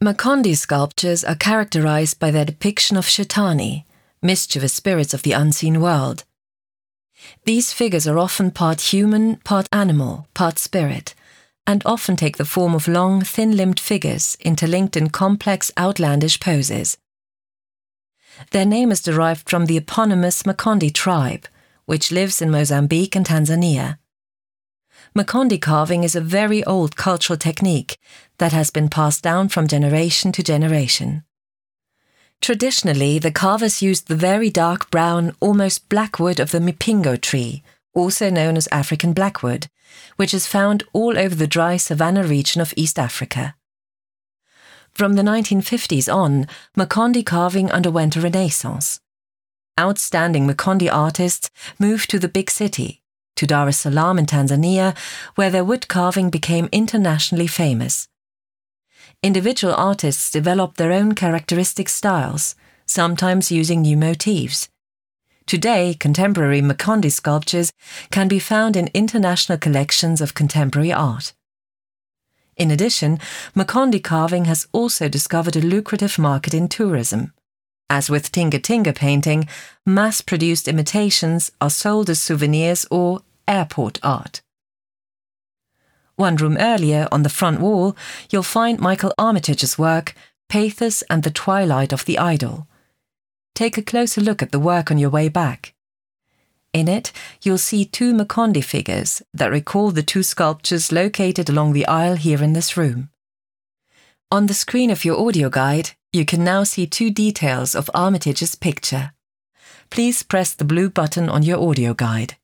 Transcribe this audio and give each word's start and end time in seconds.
Makonde 0.00 0.56
sculptures 0.56 1.24
are 1.24 1.34
characterized 1.34 2.20
by 2.20 2.30
their 2.30 2.44
depiction 2.44 2.96
of 2.96 3.06
Shetani, 3.06 3.84
mischievous 4.22 4.72
spirits 4.72 5.12
of 5.12 5.22
the 5.22 5.32
unseen 5.32 5.80
world. 5.80 6.22
These 7.44 7.72
figures 7.72 8.06
are 8.06 8.16
often 8.16 8.52
part 8.52 8.92
human, 8.92 9.38
part 9.38 9.68
animal, 9.72 10.28
part 10.34 10.56
spirit, 10.60 11.16
and 11.66 11.82
often 11.84 12.14
take 12.14 12.36
the 12.36 12.44
form 12.44 12.76
of 12.76 12.86
long, 12.86 13.22
thin 13.22 13.56
limbed 13.56 13.80
figures 13.80 14.36
interlinked 14.38 14.96
in 14.96 15.10
complex, 15.10 15.72
outlandish 15.76 16.38
poses. 16.38 16.96
Their 18.52 18.66
name 18.66 18.92
is 18.92 19.02
derived 19.02 19.50
from 19.50 19.66
the 19.66 19.76
eponymous 19.76 20.44
Makonde 20.44 20.94
tribe, 20.94 21.48
which 21.86 22.12
lives 22.12 22.40
in 22.40 22.52
Mozambique 22.52 23.16
and 23.16 23.26
Tanzania. 23.26 23.98
Makonde 25.16 25.60
carving 25.60 26.04
is 26.04 26.14
a 26.14 26.20
very 26.20 26.62
old 26.64 26.96
cultural 26.96 27.36
technique 27.36 27.98
that 28.38 28.52
has 28.52 28.70
been 28.70 28.88
passed 28.88 29.22
down 29.22 29.48
from 29.48 29.66
generation 29.66 30.32
to 30.32 30.42
generation. 30.42 31.24
Traditionally, 32.40 33.18
the 33.18 33.32
carvers 33.32 33.82
used 33.82 34.06
the 34.06 34.14
very 34.14 34.50
dark 34.50 34.90
brown, 34.90 35.32
almost 35.40 35.88
black 35.88 36.18
wood 36.18 36.38
of 36.38 36.50
the 36.50 36.60
mipingo 36.60 37.20
tree, 37.20 37.62
also 37.94 38.30
known 38.30 38.56
as 38.56 38.68
African 38.70 39.12
blackwood, 39.12 39.68
which 40.16 40.32
is 40.32 40.46
found 40.46 40.84
all 40.92 41.18
over 41.18 41.34
the 41.34 41.46
dry 41.46 41.76
savanna 41.76 42.22
region 42.22 42.60
of 42.60 42.72
East 42.76 42.98
Africa. 42.98 43.56
From 44.92 45.14
the 45.14 45.22
1950s 45.22 46.12
on, 46.12 46.46
Makonde 46.76 47.24
carving 47.24 47.70
underwent 47.70 48.16
a 48.16 48.20
renaissance. 48.20 49.00
Outstanding 49.78 50.46
Makonde 50.46 50.92
artists 50.92 51.50
moved 51.78 52.10
to 52.10 52.18
the 52.18 52.28
big 52.28 52.50
city, 52.50 53.02
to 53.38 53.46
Dar 53.46 53.68
es 53.68 53.78
Salaam 53.78 54.18
in 54.18 54.26
Tanzania, 54.26 54.96
where 55.36 55.50
their 55.50 55.64
wood 55.64 55.88
carving 55.88 56.28
became 56.28 56.68
internationally 56.72 57.46
famous. 57.46 58.08
Individual 59.22 59.74
artists 59.74 60.30
developed 60.30 60.76
their 60.76 60.92
own 60.92 61.14
characteristic 61.14 61.88
styles, 61.88 62.54
sometimes 62.86 63.52
using 63.52 63.82
new 63.82 63.96
motifs. 63.96 64.68
Today, 65.46 65.94
contemporary 65.98 66.60
Makonde 66.60 67.10
sculptures 67.10 67.72
can 68.10 68.28
be 68.28 68.38
found 68.38 68.76
in 68.76 68.90
international 68.92 69.56
collections 69.56 70.20
of 70.20 70.34
contemporary 70.34 70.92
art. 70.92 71.32
In 72.56 72.72
addition, 72.72 73.18
Makonde 73.54 74.02
carving 74.02 74.46
has 74.46 74.66
also 74.72 75.08
discovered 75.08 75.56
a 75.56 75.60
lucrative 75.60 76.18
market 76.18 76.52
in 76.52 76.68
tourism. 76.68 77.32
As 77.88 78.10
with 78.10 78.30
Tinga 78.30 78.58
Tinga 78.58 78.92
painting, 78.92 79.48
mass 79.86 80.20
produced 80.20 80.68
imitations 80.68 81.50
are 81.60 81.70
sold 81.70 82.10
as 82.10 82.20
souvenirs 82.20 82.84
or 82.90 83.20
airport 83.48 83.98
art. 84.02 84.42
One 86.16 86.36
room 86.36 86.56
earlier, 86.58 87.08
on 87.12 87.22
the 87.22 87.28
front 87.28 87.60
wall, 87.60 87.96
you'll 88.30 88.42
find 88.42 88.80
Michael 88.80 89.14
Armitage's 89.18 89.78
work, 89.78 90.14
Pathos 90.48 91.02
and 91.02 91.22
the 91.22 91.30
Twilight 91.30 91.92
of 91.92 92.04
the 92.04 92.18
Idle. 92.18 92.66
Take 93.54 93.78
a 93.78 93.82
closer 93.82 94.20
look 94.20 94.42
at 94.42 94.52
the 94.52 94.58
work 94.58 94.90
on 94.90 94.98
your 94.98 95.10
way 95.10 95.28
back. 95.28 95.74
In 96.72 96.88
it, 96.88 97.12
you'll 97.42 97.58
see 97.58 97.84
two 97.84 98.12
Makonde 98.12 98.62
figures 98.62 99.22
that 99.32 99.50
recall 99.50 99.90
the 99.90 100.02
two 100.02 100.22
sculptures 100.22 100.92
located 100.92 101.48
along 101.48 101.72
the 101.72 101.86
aisle 101.86 102.16
here 102.16 102.42
in 102.42 102.52
this 102.52 102.76
room. 102.76 103.10
On 104.30 104.46
the 104.46 104.54
screen 104.54 104.90
of 104.90 105.04
your 105.04 105.18
audio 105.18 105.48
guide, 105.48 105.90
you 106.12 106.24
can 106.24 106.44
now 106.44 106.64
see 106.64 106.86
two 106.86 107.10
details 107.10 107.74
of 107.74 107.90
Armitage's 107.94 108.54
picture. 108.54 109.12
Please 109.90 110.22
press 110.22 110.52
the 110.52 110.64
blue 110.64 110.90
button 110.90 111.28
on 111.28 111.42
your 111.42 111.58
audio 111.62 111.94
guide. 111.94 112.36